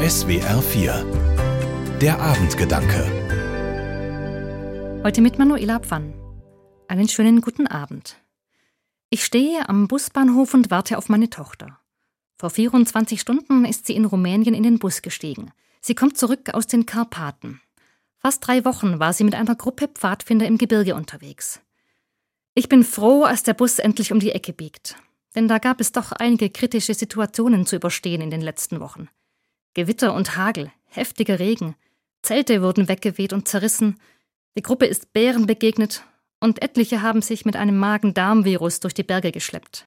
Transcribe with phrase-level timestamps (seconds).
[0.00, 3.02] SWR 4 Der Abendgedanke
[5.02, 6.14] Heute mit Manuela Pfann.
[6.86, 8.16] Einen schönen guten Abend.
[9.10, 11.80] Ich stehe am Busbahnhof und warte auf meine Tochter.
[12.36, 15.50] Vor 24 Stunden ist sie in Rumänien in den Bus gestiegen.
[15.80, 17.60] Sie kommt zurück aus den Karpaten.
[18.18, 21.60] Fast drei Wochen war sie mit einer Gruppe Pfadfinder im Gebirge unterwegs.
[22.54, 24.94] Ich bin froh, als der Bus endlich um die Ecke biegt.
[25.34, 29.08] Denn da gab es doch einige kritische Situationen zu überstehen in den letzten Wochen.
[29.78, 31.76] Gewitter und Hagel, heftiger Regen,
[32.22, 34.00] Zelte wurden weggeweht und zerrissen,
[34.56, 36.02] die Gruppe ist Bären begegnet
[36.40, 39.86] und etliche haben sich mit einem Magen-Darm-Virus durch die Berge geschleppt.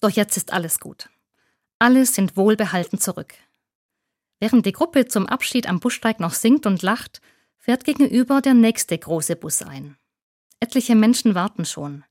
[0.00, 1.10] Doch jetzt ist alles gut.
[1.78, 3.34] Alle sind wohlbehalten zurück.
[4.40, 7.20] Während die Gruppe zum Abschied am Bussteig noch singt und lacht,
[7.58, 9.98] fährt gegenüber der nächste große Bus ein.
[10.60, 12.04] Etliche Menschen warten schon.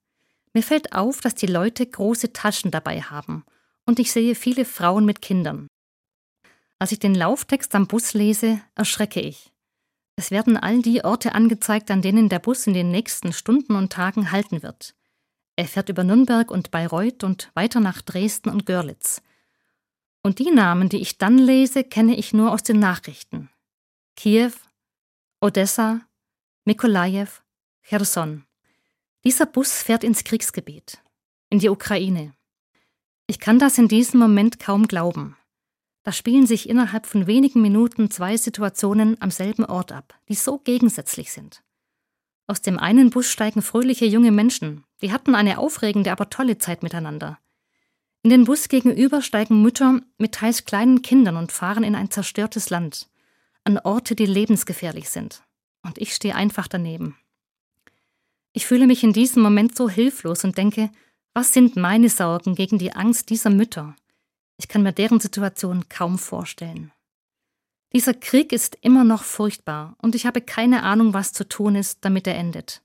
[0.53, 3.45] Mir fällt auf, dass die Leute große Taschen dabei haben,
[3.87, 5.67] und ich sehe viele Frauen mit Kindern.
[6.83, 9.53] Als ich den Lauftext am Bus lese, erschrecke ich.
[10.17, 13.93] Es werden all die Orte angezeigt, an denen der Bus in den nächsten Stunden und
[13.93, 14.93] Tagen halten wird.
[15.55, 19.21] Er fährt über Nürnberg und Bayreuth und weiter nach Dresden und Görlitz.
[20.23, 23.49] Und die Namen, die ich dann lese, kenne ich nur aus den Nachrichten.
[24.17, 24.51] Kiew,
[25.39, 26.01] Odessa,
[26.65, 27.29] Mikolajew,
[27.83, 28.43] Cherson.
[29.23, 31.01] Dieser Bus fährt ins Kriegsgebiet,
[31.49, 32.33] in die Ukraine.
[33.27, 35.37] Ich kann das in diesem Moment kaum glauben.
[36.03, 40.57] Da spielen sich innerhalb von wenigen Minuten zwei Situationen am selben Ort ab, die so
[40.59, 41.63] gegensätzlich sind.
[42.45, 46.83] Aus dem einen Bus steigen fröhliche junge Menschen, die hatten eine aufregende, aber tolle Zeit
[46.83, 47.39] miteinander.
[48.21, 52.69] In den Bus gegenüber steigen Mütter mit teils kleinen Kindern und fahren in ein zerstörtes
[52.69, 53.09] Land,
[53.63, 55.43] an Orte, die lebensgefährlich sind.
[55.83, 57.17] Und ich stehe einfach daneben.
[58.51, 60.89] Ich fühle mich in diesem Moment so hilflos und denke,
[61.33, 63.95] was sind meine Sorgen gegen die Angst dieser Mütter,
[64.57, 66.91] ich kann mir deren Situation kaum vorstellen.
[67.93, 71.99] Dieser Krieg ist immer noch furchtbar und ich habe keine Ahnung, was zu tun ist,
[72.01, 72.81] damit er endet.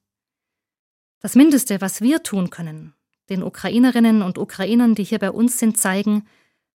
[1.20, 2.94] Das Mindeste, was wir tun können,
[3.28, 6.26] den Ukrainerinnen und Ukrainern, die hier bei uns sind, zeigen,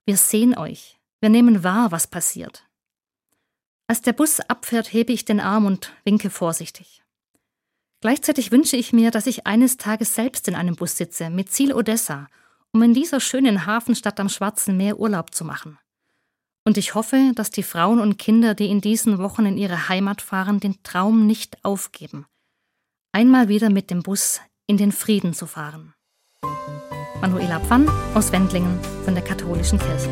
[0.06, 2.68] wir sehen euch, wir nehmen wahr, was passiert.
[3.88, 7.04] Als der Bus abfährt, hebe ich den Arm und winke vorsichtig.
[8.02, 11.74] Gleichzeitig wünsche ich mir, dass ich eines Tages selbst in einem Bus sitze, mit Ziel
[11.74, 12.28] Odessa
[12.74, 15.78] um in dieser schönen Hafenstadt am Schwarzen Meer Urlaub zu machen.
[16.66, 20.22] Und ich hoffe, dass die Frauen und Kinder, die in diesen Wochen in ihre Heimat
[20.22, 22.26] fahren, den Traum nicht aufgeben,
[23.12, 25.94] einmal wieder mit dem Bus in den Frieden zu fahren.
[27.22, 30.10] Manuela Pfann aus Wendlingen von der Katholischen Kirche.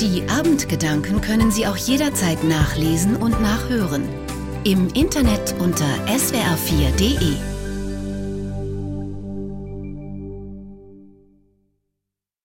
[0.00, 4.08] Die Abendgedanken können Sie auch jederzeit nachlesen und nachhören.
[4.64, 7.59] Im Internet unter swr4.de.